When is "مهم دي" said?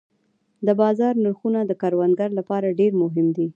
3.03-3.47